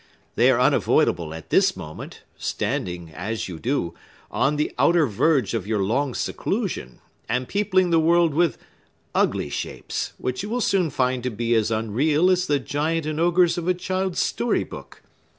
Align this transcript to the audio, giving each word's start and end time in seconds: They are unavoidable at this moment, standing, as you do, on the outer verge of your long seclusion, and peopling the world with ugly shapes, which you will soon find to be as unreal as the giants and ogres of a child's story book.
They 0.33 0.49
are 0.49 0.59
unavoidable 0.59 1.31
at 1.31 1.51
this 1.51 1.77
moment, 1.77 2.23
standing, 2.35 3.11
as 3.11 3.47
you 3.47 3.59
do, 3.59 3.93
on 4.31 4.55
the 4.55 4.73
outer 4.79 5.05
verge 5.05 5.53
of 5.53 5.67
your 5.67 5.83
long 5.83 6.15
seclusion, 6.15 7.01
and 7.29 7.47
peopling 7.47 7.91
the 7.91 7.99
world 7.99 8.33
with 8.33 8.57
ugly 9.13 9.49
shapes, 9.49 10.13
which 10.17 10.41
you 10.41 10.49
will 10.49 10.59
soon 10.59 10.89
find 10.89 11.21
to 11.21 11.29
be 11.29 11.53
as 11.53 11.69
unreal 11.69 12.31
as 12.31 12.47
the 12.47 12.57
giants 12.57 13.07
and 13.07 13.19
ogres 13.19 13.59
of 13.59 13.67
a 13.67 13.75
child's 13.75 14.17
story 14.17 14.63
book. 14.63 15.03